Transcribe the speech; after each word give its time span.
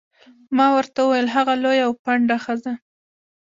ما 0.57 0.67
ورته 0.75 0.99
وویل: 1.03 1.27
هغه 1.35 1.53
لویه 1.63 1.83
او 1.87 1.93
پنډه 2.03 2.37
ښځه. 2.45 2.73